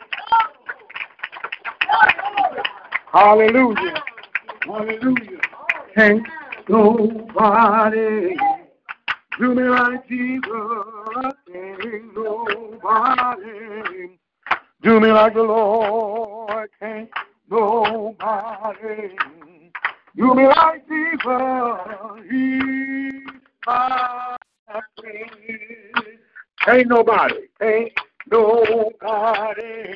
[3.15, 4.03] Hallelujah.
[4.63, 5.39] Hallelujah.
[5.97, 6.27] Ain't
[6.67, 8.35] nobody
[9.39, 10.51] do me like Jesus.
[11.55, 13.39] Ain't nobody
[14.81, 16.69] do me like the Lord.
[16.81, 17.09] Ain't
[17.49, 19.15] nobody
[20.17, 21.21] do me like Jesus.
[22.29, 23.31] He's
[23.65, 24.35] my
[24.99, 25.29] friend.
[26.67, 27.47] Ain't nobody.
[27.61, 27.93] Ain't
[28.29, 29.95] nobody.